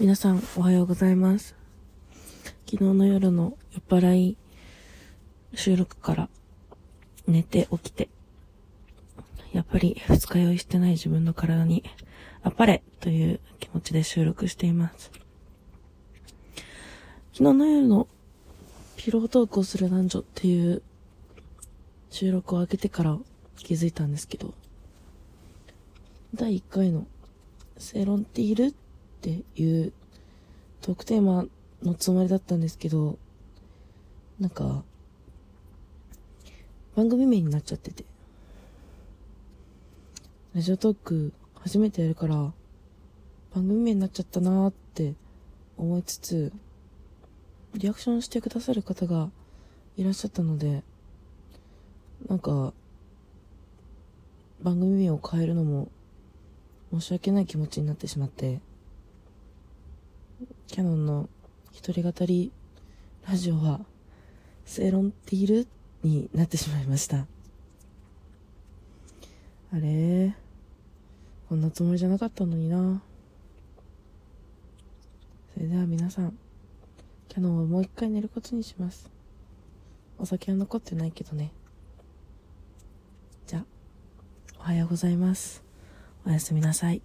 [0.00, 1.54] 皆さんおはようございます。
[2.68, 4.36] 昨日の夜の酔っ払い
[5.54, 6.28] 収録から
[7.28, 8.08] 寝て起きて、
[9.52, 11.84] やっぱり二日酔いしてない自分の体に
[12.42, 15.12] あっぱれという気持ちで収録しています。
[17.32, 18.08] 昨日の夜の
[18.96, 20.82] ピロートークをする男女っていう
[22.10, 23.16] 収録を上げてから
[23.58, 24.54] 気づいたんですけど、
[26.34, 27.06] 第1回の
[27.78, 28.74] 正論っている
[29.24, 29.92] っていう
[30.82, 31.46] トークテーマ
[31.82, 33.18] のつもりだったんですけど、
[34.38, 34.84] なんか、
[36.94, 38.04] 番組名になっちゃってて。
[40.54, 42.52] ラジオトーク初めてやるから、番
[43.66, 45.14] 組名になっちゃったなーって
[45.78, 46.52] 思いつつ、
[47.72, 49.30] リアクションしてくださる方が
[49.96, 50.82] いらっしゃったので、
[52.28, 52.74] なんか、
[54.62, 55.88] 番組名を変えるのも
[56.92, 58.60] 申し訳ない気持ちになってしまって、
[60.74, 61.28] キャノンの
[61.70, 62.50] 一人語り
[63.28, 63.78] ラジオは
[64.64, 65.68] 正論っている
[66.02, 67.28] になってしまいました。
[69.72, 70.34] あれ？
[71.48, 73.00] こんなつもりじゃなかったのにな
[75.54, 76.36] それでは皆さん、
[77.28, 79.08] キャノンはもう一回寝ることにします。
[80.18, 81.52] お酒は残ってないけどね。
[83.46, 83.64] じゃあ、
[84.58, 85.62] おはようございます。
[86.26, 87.00] おやすみなさい。